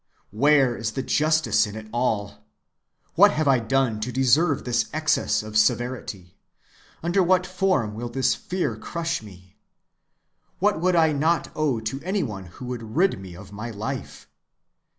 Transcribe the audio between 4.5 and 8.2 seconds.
this excess of severity? Under what form will